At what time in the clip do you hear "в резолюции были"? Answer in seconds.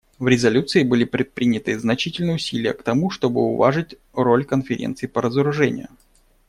0.17-1.03